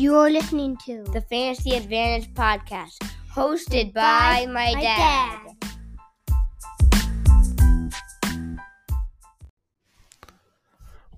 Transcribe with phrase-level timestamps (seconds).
[0.00, 2.98] You're listening to the Fantasy Advantage podcast,
[3.34, 5.56] hosted by, my, dad.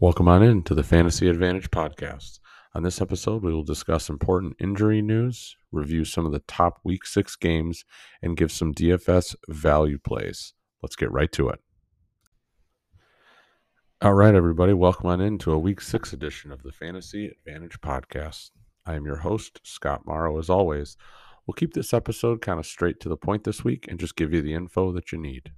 [0.01, 2.39] Welcome on in to the Fantasy Advantage podcast.
[2.75, 7.05] On this episode, we will discuss important injury news, review some of the top week
[7.05, 7.85] six games,
[8.23, 10.55] and give some DFS value plays.
[10.83, 11.61] Let's get right to it.
[14.01, 18.53] All right, everybody, welcome on into a week six edition of the Fantasy Advantage podcast.
[18.87, 20.97] I am your host, Scott Morrow, as always.
[21.47, 24.33] We'll keep this episode kind of straight to the point this week and just give
[24.33, 25.53] you the info that you need.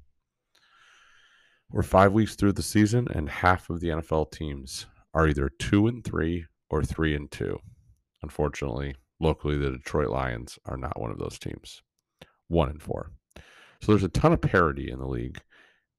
[1.70, 5.86] We're five weeks through the season, and half of the NFL teams are either two
[5.86, 7.58] and three or three and two.
[8.22, 11.82] Unfortunately, locally, the Detroit Lions are not one of those teams.
[12.48, 13.12] One and four.
[13.80, 15.40] So there's a ton of parity in the league.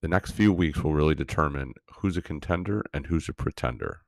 [0.01, 4.02] The next few weeks will really determine who's a contender and who's a pretender.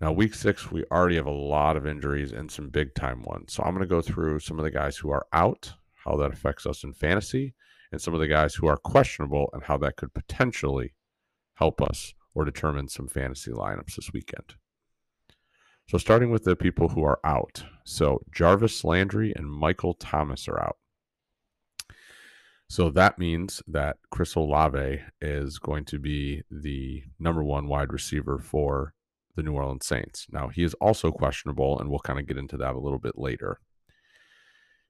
[0.00, 3.52] Now, week six, we already have a lot of injuries and some big time ones.
[3.52, 6.32] So I'm going to go through some of the guys who are out, how that
[6.32, 7.54] affects us in fantasy,
[7.92, 10.94] and some of the guys who are questionable and how that could potentially
[11.54, 14.54] help us or determine some fantasy lineups this weekend.
[15.88, 17.64] So, starting with the people who are out.
[17.84, 20.76] So, Jarvis Landry and Michael Thomas are out.
[22.68, 28.38] So, that means that Chris Olave is going to be the number one wide receiver
[28.38, 28.94] for
[29.40, 30.26] the New Orleans Saints.
[30.30, 33.16] Now, he is also questionable, and we'll kind of get into that a little bit
[33.16, 33.58] later.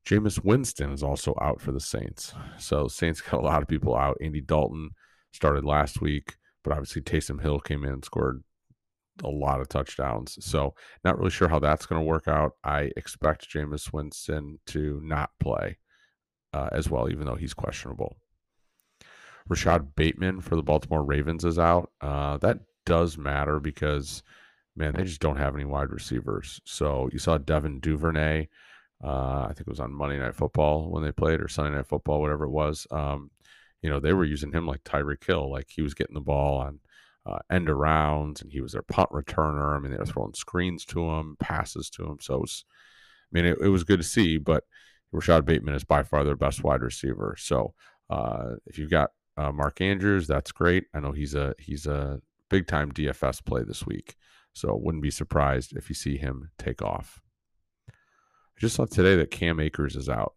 [0.07, 2.35] Jameis Winston is also out for the Saints.
[2.59, 4.17] So Saints got a lot of people out.
[4.21, 4.91] Andy Dalton
[5.33, 8.43] started last week, but obviously Taysom Hill came in and scored
[9.23, 10.39] a lot of touchdowns.
[10.45, 12.53] So not really sure how that's going to work out.
[12.65, 15.79] I expect Jameis Winston to not play
[16.53, 18.17] uh, as well, even though he's questionable.
[19.49, 21.91] Rashod Bateman for the Baltimore Ravens is out.
[22.01, 24.23] Uh, that does matter because,
[24.77, 26.61] man, they just don't have any wide receivers.
[26.65, 28.49] So you saw Devin Duvernay
[29.03, 31.87] uh, I think it was on Monday Night Football when they played, or Sunday Night
[31.87, 32.87] Football, whatever it was.
[32.91, 33.31] Um,
[33.83, 36.59] you know, they were using him like Tyreek Hill, like he was getting the ball
[36.59, 36.81] on
[37.25, 39.75] uh, end arounds, and he was their punt returner.
[39.75, 42.19] I mean, they were throwing screens to him, passes to him.
[42.21, 44.37] So it was, I mean, it, it was good to see.
[44.37, 44.65] But
[45.13, 47.37] Rashod Bateman is by far their best wide receiver.
[47.39, 47.73] So
[48.11, 50.85] uh, if you've got uh, Mark Andrews, that's great.
[50.93, 54.17] I know he's a he's a big time DFS play this week.
[54.53, 57.23] So wouldn't be surprised if you see him take off
[58.61, 60.35] I just saw today that Cam Akers is out.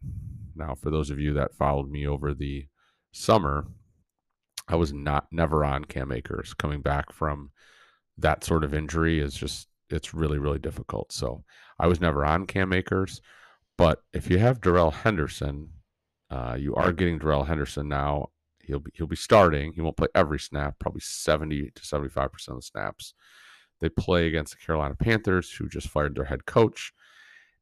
[0.56, 2.68] Now, for those of you that followed me over the
[3.12, 3.68] summer,
[4.66, 6.54] I was not never on Cam Akers.
[6.54, 7.52] Coming back from
[8.18, 11.12] that sort of injury is just it's really really difficult.
[11.12, 11.44] So
[11.78, 13.20] I was never on Cam Akers,
[13.78, 15.72] but if you have Darrell Henderson,
[16.32, 18.30] uh, you are getting Darrell Henderson now.
[18.64, 19.74] He'll be he'll be starting.
[19.74, 23.14] He won't play every snap, probably seventy to seventy five percent of the snaps.
[23.80, 26.94] They play against the Carolina Panthers, who just fired their head coach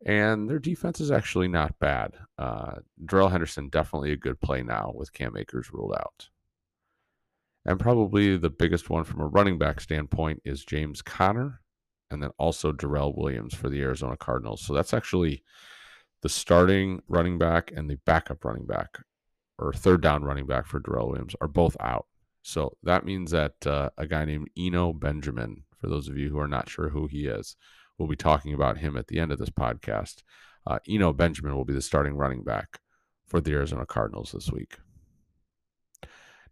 [0.06, 2.14] and their defense is actually not bad.
[2.38, 2.76] Uh,
[3.06, 6.30] Darrell Henderson definitely a good play now with Cam Akers ruled out.
[7.66, 11.62] And probably the biggest one from a running back standpoint is James Conner,
[12.10, 14.66] and then also Darrel Williams for the Arizona Cardinals.
[14.66, 15.44] So that's actually
[16.24, 18.98] the starting running back and the backup running back,
[19.62, 22.08] or third down running back for Darrel Williams, are both out.
[22.44, 26.40] So that means that uh, a guy named Eno Benjamin, for those of you who
[26.40, 27.56] are not sure who he is,
[28.02, 30.24] We'll be talking about him at the end of this podcast.
[30.66, 32.80] Uh, Eno Benjamin will be the starting running back
[33.28, 34.78] for the Arizona Cardinals this week.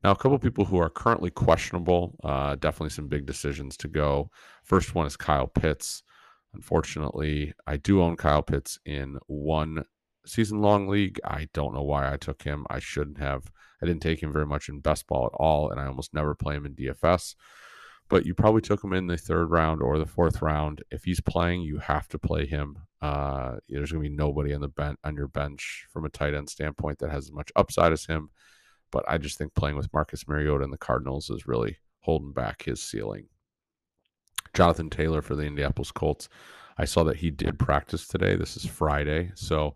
[0.04, 4.30] Now, a couple people who are currently questionable, uh, definitely some big decisions to go.
[4.64, 6.04] First one is Kyle Pitts.
[6.54, 9.84] Unfortunately, I do own Kyle Pitts in one
[10.26, 11.20] season long league.
[11.24, 12.66] I don't know why I took him.
[12.70, 13.52] I shouldn't have.
[13.82, 16.36] I didn't take him very much in best ball at all, and I almost never
[16.36, 17.36] play him in DFS
[18.10, 20.84] but you probably took him in the third round or the fourth round.
[20.90, 22.78] If he's playing, you have to play him.
[23.02, 26.34] Uh, there's going to be nobody on the bench on your bench from a tight
[26.34, 28.32] end standpoint that has as much upside as him.
[28.92, 32.64] But I just think playing with Marcus Mariota and the Cardinals is really holding back
[32.64, 33.28] his ceiling.
[34.56, 36.28] Jonathan Taylor for the Indianapolis Colts.
[36.80, 38.36] I saw that he did practice today.
[38.36, 39.76] This is Friday, so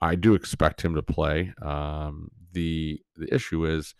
[0.00, 1.52] I do expect him to play.
[1.62, 3.94] Um, the the issue is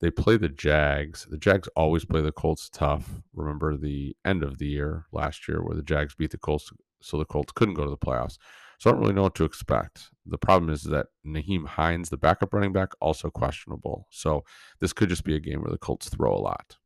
[0.00, 1.26] they play the Jags.
[1.30, 3.22] The Jags always play the Colts tough.
[3.34, 7.18] Remember the end of the year last year where the Jags beat the Colts, so
[7.18, 8.38] the Colts couldn't go to the playoffs.
[8.78, 10.10] So I don't really know what to expect.
[10.26, 14.08] The problem is that Nyheim Hines, the backup running back, also questionable.
[14.10, 14.42] So
[14.80, 16.78] this could just be a game where the Colts throw a lot.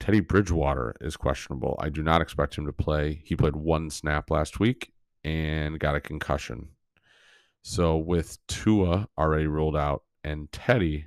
[0.00, 1.76] Teddy Bridgewater is questionable.
[1.78, 3.22] I do not expect him to play.
[3.24, 6.70] He played one snap last week and got a concussion.
[7.62, 11.06] So with Tua already ruled out and Teddy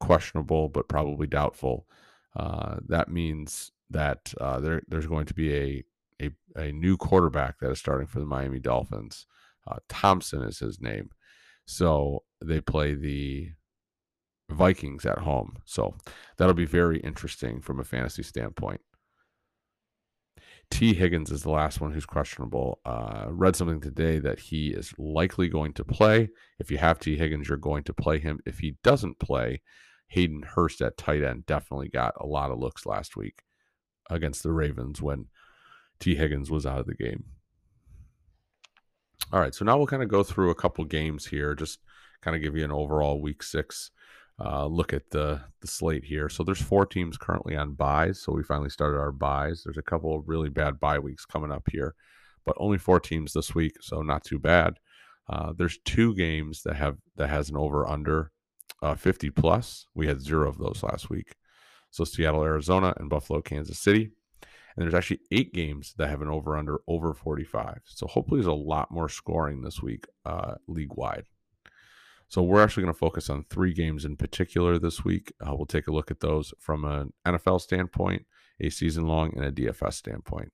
[0.00, 1.86] questionable, but probably doubtful.
[2.36, 5.84] Uh, that means that uh, there, there's going to be a
[6.22, 9.26] a, a new quarterback that is starting for the Miami Dolphins.
[9.66, 11.10] Uh, Thompson is his name.
[11.66, 13.50] So they play the
[14.50, 15.56] Vikings at home.
[15.64, 15.96] So
[16.36, 18.80] that'll be very interesting from a fantasy standpoint.
[20.74, 22.80] Tee Higgins is the last one who's questionable.
[22.84, 26.30] Uh, read something today that he is likely going to play.
[26.58, 28.40] If you have Tee Higgins, you're going to play him.
[28.44, 29.62] If he doesn't play,
[30.08, 33.44] Hayden Hurst at tight end definitely got a lot of looks last week
[34.10, 35.26] against the Ravens when
[36.00, 37.22] Tee Higgins was out of the game.
[39.32, 41.78] All right, so now we'll kind of go through a couple games here, just
[42.20, 43.92] kind of give you an overall week six
[44.40, 46.28] uh, look at the the slate here.
[46.28, 48.20] So there's four teams currently on buys.
[48.20, 49.62] So we finally started our buys.
[49.64, 51.94] There's a couple of really bad buy weeks coming up here,
[52.44, 54.78] but only four teams this week, so not too bad.
[55.28, 58.30] Uh, there's two games that have that has an over under
[58.82, 59.86] uh, 50 plus.
[59.94, 61.34] We had zero of those last week.
[61.90, 64.10] So Seattle, Arizona, and Buffalo, Kansas City.
[64.76, 67.82] And there's actually eight games that have an over under over 45.
[67.84, 71.24] So hopefully there's a lot more scoring this week uh, league wide.
[72.28, 75.32] So we're actually going to focus on three games in particular this week.
[75.40, 78.26] Uh, we'll take a look at those from an NFL standpoint,
[78.60, 80.52] a season long, and a DFS standpoint.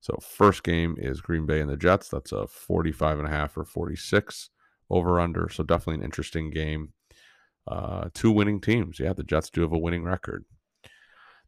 [0.00, 2.08] So first game is Green Bay and the Jets.
[2.08, 4.50] That's a 45 and a half or 46
[4.90, 5.48] over under.
[5.48, 6.92] So definitely an interesting game.
[7.68, 8.98] Uh, two winning teams.
[8.98, 10.44] Yeah, the Jets do have a winning record.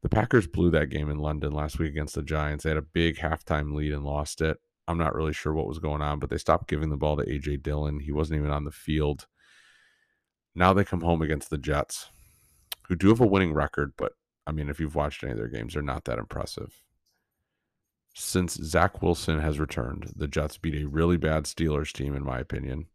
[0.02, 2.64] The Packers blew that game in London last week against the Giants.
[2.64, 4.58] They had a big halftime lead and lost it.
[4.86, 7.24] I'm not really sure what was going on, but they stopped giving the ball to
[7.24, 8.00] AJ Dillon.
[8.00, 9.26] He wasn't even on the field.
[10.54, 12.10] Now they come home against the Jets,
[12.88, 14.12] who do have a winning record, but
[14.46, 16.82] I mean, if you've watched any of their games, they're not that impressive.
[18.14, 22.38] Since Zach Wilson has returned, the Jets beat a really bad Steelers team, in my
[22.38, 22.86] opinion,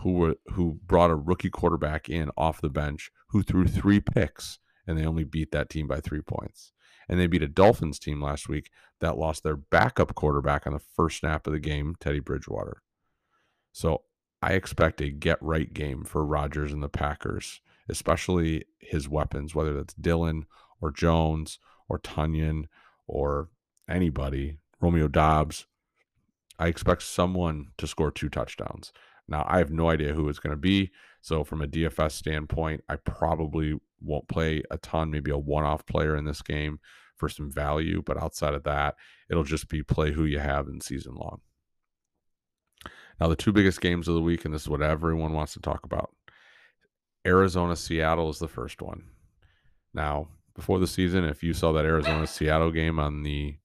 [0.00, 4.58] who were who brought a rookie quarterback in off the bench who threw three picks,
[4.90, 6.72] and they only beat that team by three points
[7.10, 8.70] and they beat a Dolphins team last week
[9.00, 12.82] that lost their backup quarterback on the first snap of the game, Teddy Bridgewater.
[13.72, 14.02] So
[14.40, 19.74] I expect a get right game for Rodgers and the Packers, especially his weapons, whether
[19.74, 20.46] that's Dillon
[20.80, 21.58] or Jones
[21.88, 22.66] or Tonyan
[23.08, 23.48] or
[23.88, 25.66] anybody, Romeo Doubs.
[26.60, 28.92] I expect someone to score two touchdowns.
[29.26, 30.92] Now, I have no idea who it's going to be.
[31.20, 35.84] So, from a DFS standpoint, I probably won't play a ton, maybe a one off
[35.86, 36.80] player in this game
[37.16, 38.02] for some value.
[38.04, 38.96] But outside of that,
[39.28, 41.40] it'll just be play who you have in season long.
[43.20, 45.60] Now, the two biggest games of the week, and this is what everyone wants to
[45.60, 46.10] talk about
[47.26, 49.04] Arizona Seattle is the first one.
[49.92, 53.56] Now, before the season, if you saw that Arizona Seattle game on the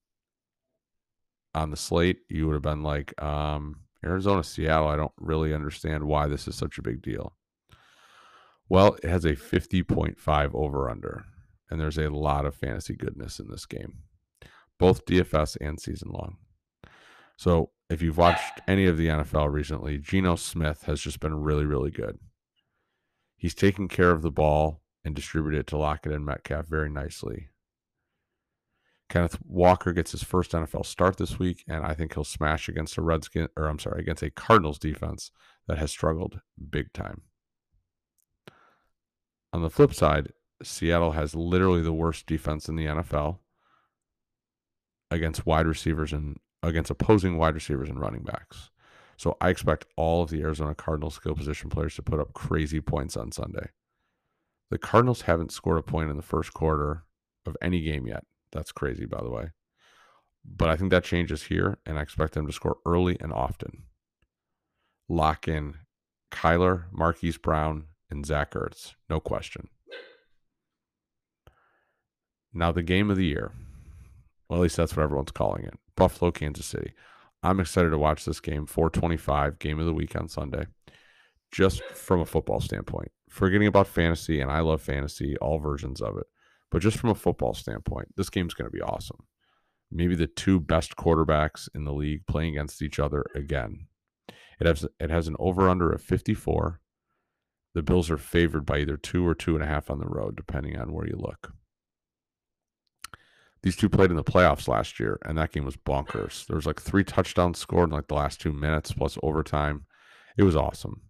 [1.54, 6.04] on the slate, you would have been like, um, Arizona Seattle, I don't really understand
[6.04, 7.34] why this is such a big deal.
[8.68, 11.26] Well, it has a 50.5 over under,
[11.70, 14.00] and there's a lot of fantasy goodness in this game,
[14.80, 16.38] both DFS and season long.
[17.38, 21.66] So, if you've watched any of the NFL recently, Geno Smith has just been really,
[21.66, 22.18] really good.
[23.38, 27.50] He's taken care of the ball and distributed it to Lockett and Metcalf very nicely.
[29.08, 32.98] Kenneth Walker gets his first NFL start this week, and I think he'll smash against
[32.98, 35.30] a Redskin, or I'm sorry, against a Cardinals defense
[35.68, 36.40] that has struggled
[36.72, 37.22] big time.
[39.56, 43.38] On the flip side, Seattle has literally the worst defense in the NFL
[45.10, 48.70] against wide receivers and against opposing wide receivers and running backs.
[49.16, 52.82] So I expect all of the Arizona Cardinals skill position players to put up crazy
[52.82, 53.70] points on Sunday.
[54.72, 57.06] The Cardinals haven't scored a point in the first quarter
[57.46, 58.26] of any game yet.
[58.52, 59.52] That's crazy, by the way.
[60.44, 63.84] But I think that changes here, and I expect them to score early and often.
[65.08, 65.76] Lock in
[66.30, 68.94] Kyler, Marquise Brown, and Zach Ertz.
[69.10, 69.70] No question.
[72.54, 73.52] Now, the game of the year.
[74.48, 76.94] Well, at least that's what everyone's calling it Buffalo, Kansas City.
[77.44, 80.66] I'm excited to watch this game, 425, game of the week on Sunday,
[81.52, 83.12] just from a football standpoint.
[83.30, 86.28] Forgetting about fantasy, and I love fantasy, all versions of it.
[86.72, 89.26] But just from a football standpoint, this game's going to be awesome.
[89.92, 93.88] Maybe the two best quarterbacks in the league playing against each other again.
[94.60, 96.80] It has it has an over under of 54
[97.76, 100.38] the Bills are favored by either two or two and a half on the road,
[100.38, 101.54] depending on where you look.
[103.62, 106.48] These two played in the playoffs last year, and that game was bonkers.
[106.48, 109.86] There was like three touchdowns scored in like the last two minutes plus overtime.
[110.38, 111.02] It was awesome.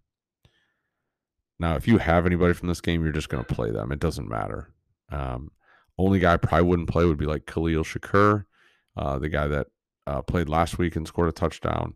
[1.60, 3.92] Now, if you have anybody from this game, you're just going to play them.
[3.92, 4.72] It doesn't matter.
[5.10, 5.52] Um,
[5.96, 8.44] only guy I probably wouldn't play would be like Khalil Shakir,
[8.96, 9.68] uh, the guy that
[10.08, 11.94] uh, played last week and scored a touchdown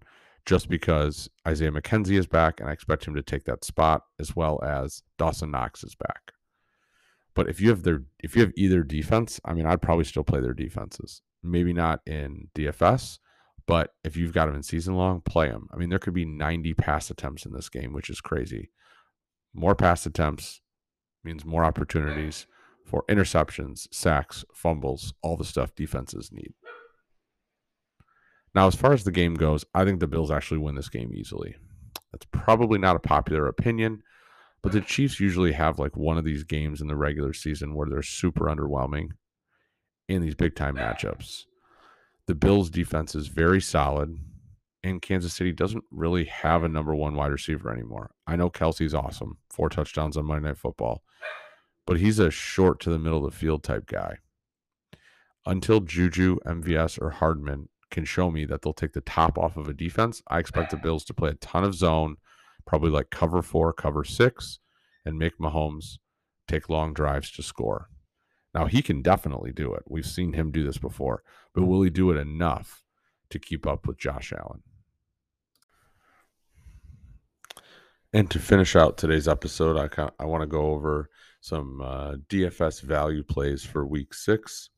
[0.50, 4.34] just because Isaiah McKenzie is back and I expect him to take that spot as
[4.34, 6.32] well as Dawson Knox is back.
[7.36, 10.24] But if you have their if you have either defense, I mean I'd probably still
[10.24, 11.22] play their defenses.
[11.40, 13.20] maybe not in DFS,
[13.64, 15.68] but if you've got them in season long, play them.
[15.72, 18.72] I mean, there could be 90 pass attempts in this game, which is crazy.
[19.54, 20.62] More pass attempts
[21.22, 22.48] means more opportunities
[22.84, 26.54] for interceptions, sacks, fumbles, all the stuff defenses need.
[28.54, 31.12] Now, as far as the game goes, I think the Bills actually win this game
[31.14, 31.56] easily.
[32.12, 34.02] That's probably not a popular opinion,
[34.62, 37.88] but the Chiefs usually have like one of these games in the regular season where
[37.88, 39.10] they're super underwhelming
[40.08, 41.44] in these big time matchups.
[42.26, 44.18] The Bills defense is very solid,
[44.82, 48.10] and Kansas City doesn't really have a number one wide receiver anymore.
[48.26, 51.02] I know Kelce's awesome, four touchdowns on Monday Night Football,
[51.86, 54.18] but he's a short to the middle of the field type guy.
[55.46, 59.68] Until Juju, MVS, or Hardman can show me that they'll take the top off of
[59.68, 62.16] a defense, I expect the Bills to play a ton of zone,
[62.66, 64.58] probably like cover four, cover six,
[65.04, 65.98] and make Mahomes
[66.46, 67.88] take long drives to score.
[68.54, 69.84] Now, he can definitely do it.
[69.88, 71.22] We've seen him do this before,
[71.54, 72.82] but will he do it enough
[73.30, 74.62] to keep up with Josh Allen?
[78.12, 81.08] And to finish out today's episode, I, I want to go over
[81.40, 84.70] some uh, DFS value plays for week six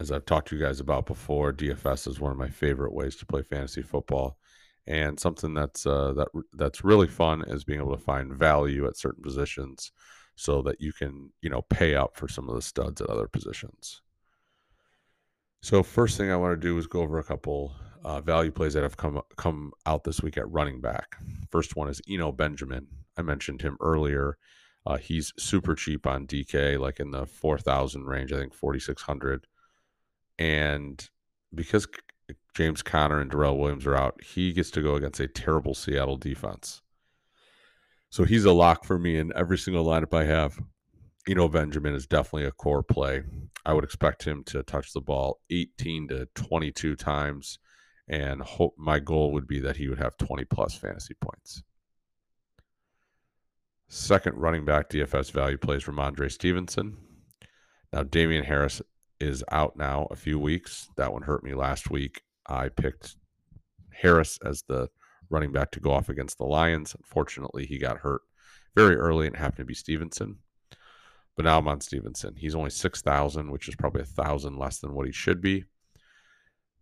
[0.00, 3.16] as I've talked to you guys about before, DFS is one of my favorite ways
[3.16, 4.38] to play fantasy football,
[4.86, 8.96] and something that's uh, that that's really fun is being able to find value at
[8.96, 9.92] certain positions,
[10.36, 13.28] so that you can you know pay up for some of the studs at other
[13.28, 14.00] positions.
[15.60, 18.72] So first thing I want to do is go over a couple uh, value plays
[18.72, 21.16] that have come come out this week at running back.
[21.50, 22.86] First one is Eno Benjamin.
[23.18, 24.38] I mentioned him earlier.
[24.86, 28.32] Uh, he's super cheap on DK, like in the four thousand range.
[28.32, 29.46] I think forty six hundred
[30.40, 31.06] and
[31.54, 31.86] because
[32.54, 36.16] James Conner and Darrel Williams are out, he gets to go against a terrible Seattle
[36.16, 36.80] defense.
[38.08, 40.58] So he's a lock for me in every single lineup I have.
[41.28, 43.22] You know, Benjamin is definitely a core play.
[43.66, 47.58] I would expect him to touch the ball 18 to 22 times,
[48.08, 51.62] and hope my goal would be that he would have 20 plus fantasy points.
[53.88, 56.96] Second running back DFS value plays Rhamondre Stevenson.
[57.92, 58.80] Now, Damien Harris
[59.20, 60.88] is out now a few weeks.
[60.96, 62.22] That one hurt me last week.
[62.46, 63.16] I picked
[63.92, 64.88] Harris as the
[65.28, 66.94] running back to go off against the Lions.
[66.96, 68.22] Unfortunately, he got hurt
[68.74, 70.38] very early and happened to be Stevenson.
[71.36, 72.34] But now I'm on Stevenson.
[72.36, 75.64] He's only 6,000, which is probably a 1,000 less than what he should be.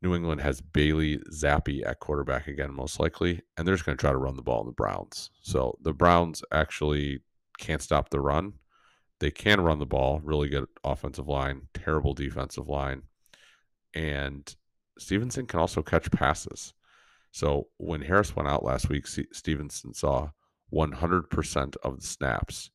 [0.01, 4.01] New England has Bailey Zappe at quarterback again, most likely, and they're just going to
[4.01, 5.31] try to run the ball in the Browns.
[5.43, 7.21] So the Browns actually
[7.59, 8.55] can't stop the run.
[9.21, 13.03] They can run the ball, really good offensive line, terrible defensive line.
[13.95, 14.55] And
[14.99, 16.75] Stevenson can also catch passes.
[17.33, 20.31] So when Harris went out last week, Stevenson saw
[20.73, 22.71] 100% of the snaps.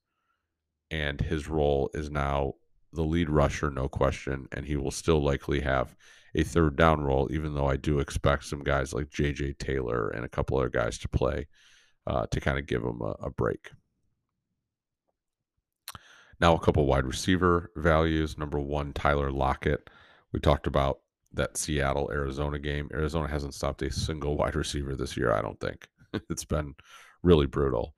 [0.92, 2.54] And his role is now
[2.92, 4.48] the lead rusher, no question.
[4.52, 5.96] And he will still likely have
[6.36, 9.54] a third down role, even though I do expect some guys like J.J.
[9.54, 11.48] Taylor and a couple other guys to play
[12.08, 13.72] uh, to kind of give him a, a break.
[16.44, 18.38] Now, a couple wide receiver values.
[18.38, 19.90] Number one, Tyler Lockett.
[20.34, 21.00] We talked about
[21.32, 22.90] that Seattle Arizona game.
[22.94, 25.88] Arizona hasn't stopped a single wide receiver this year, I don't think.
[26.30, 26.76] it's been
[27.22, 27.96] really brutal.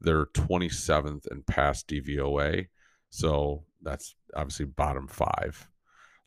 [0.00, 2.66] They're 27th in pass DVOA.
[3.10, 5.68] So that's obviously bottom five.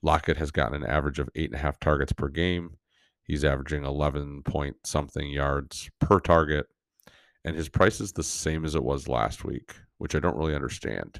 [0.01, 2.77] Lockett has gotten an average of eight and a half targets per game.
[3.25, 6.67] He's averaging 11 point something yards per target.
[7.43, 10.55] And his price is the same as it was last week, which I don't really
[10.55, 11.19] understand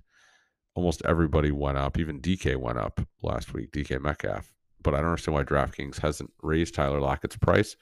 [0.77, 1.97] almost everybody went up.
[1.97, 4.53] Even DK went up last week, DK Metcalf.
[4.83, 7.75] But I don't understand why DraftKings hasn't raised Tyler Lockett's price.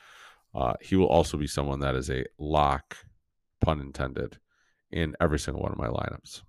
[0.55, 2.95] Uh, he will also be someone that is a lock,
[3.59, 4.37] pun intended,
[4.91, 6.43] in every single one of my lineups.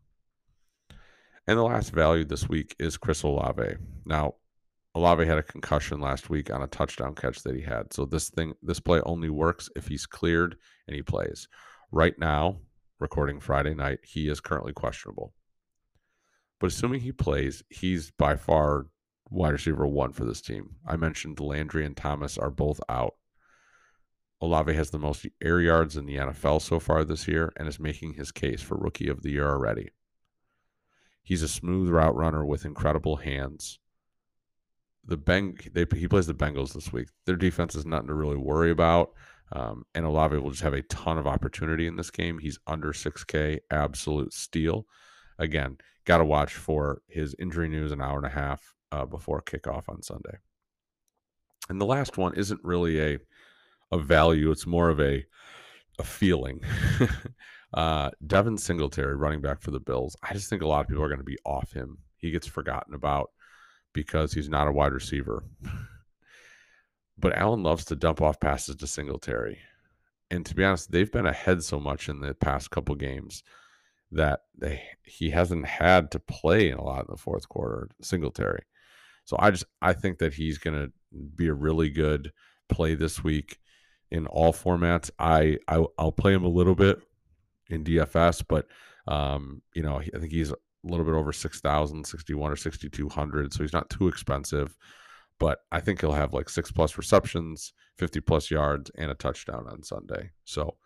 [1.49, 3.75] And the last value this week is Chris Olave.
[4.05, 4.35] Now,
[4.95, 7.93] Olave had a concussion last week on a touchdown catch that he had.
[7.93, 11.49] So this thing, this play only works if he's cleared and he plays.
[11.91, 12.61] Right now,
[13.01, 15.35] recording Friday night, he is currently questionable.
[16.59, 18.87] But assuming he plays, he's by far
[19.31, 20.77] wide receiver one for this team.
[20.87, 23.15] I mentioned Landry and Thomas are both out.
[24.41, 27.81] Olave has the most air yards in the NFL so far this year and is
[27.81, 29.91] making his case for rookie of the year already.
[31.23, 33.79] He's a smooth route runner with incredible hands.
[35.05, 37.09] The Beng they, he plays the Bengals this week.
[37.25, 39.13] Their defense is nothing to really worry about.
[39.53, 42.39] Um, and Olave will just have a ton of opportunity in this game.
[42.39, 44.87] He's under 6K, absolute steal.
[45.39, 49.43] Again, got to watch for his injury news an hour and a half uh, before
[49.43, 50.39] kickoff on Sunday.
[51.69, 53.19] And the last one isn't really a
[53.93, 55.25] a value; it's more of a
[55.99, 56.61] a feeling.
[57.75, 60.17] uh, Devin Singletary, running back for the Bills.
[60.23, 61.99] I just think a lot of people are going to be off him.
[62.17, 63.31] He gets forgotten about
[63.93, 65.45] because he's not a wide receiver.
[67.19, 69.59] but Allen loves to dump off passes to Singletary.
[70.31, 73.43] And to be honest, they've been ahead so much in the past couple games
[74.13, 78.63] that they he hasn't had to play a lot in the fourth quarter, Singletary.
[79.25, 80.89] So I just I think that he's gonna
[81.35, 82.33] be a really good
[82.69, 83.59] play this week
[84.11, 85.11] in all formats.
[85.19, 87.01] I, I will play him a little bit
[87.69, 88.67] in DFS, but
[89.09, 93.53] um, you know, I think he's a little bit over 6,000, 61 or 6,200.
[93.53, 94.77] So he's not too expensive,
[95.39, 99.67] but I think he'll have like six plus receptions, 50 plus yards, and a touchdown
[99.69, 100.31] on Sunday.
[100.45, 100.77] So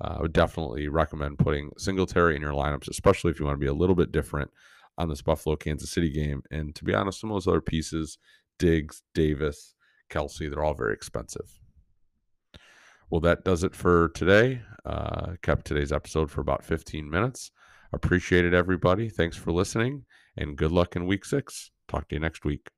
[0.00, 3.64] uh, I would definitely recommend putting Singletary in your lineups, especially if you want to
[3.64, 4.50] be a little bit different
[4.98, 6.42] on this Buffalo Kansas City game.
[6.50, 8.18] And to be honest, some of those other pieces,
[8.58, 9.74] Diggs, Davis,
[10.10, 11.60] Kelce, they're all very expensive.
[13.10, 14.62] Well, that does it for today.
[14.86, 17.50] Uh, kept today's episode for about 15 minutes.
[17.92, 19.10] Appreciate it, everybody.
[19.10, 20.04] Thanks for listening,
[20.36, 21.70] and good luck in week six.
[21.88, 22.70] Talk to you next week.